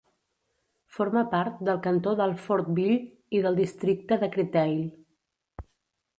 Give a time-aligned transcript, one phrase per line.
[0.95, 2.97] Forma part del cantó d'Alfortville
[3.41, 4.83] i del districte de Créteil.